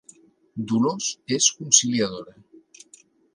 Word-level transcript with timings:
Dolors 0.71 1.09
és 1.37 1.49
conciliadora 1.59 2.35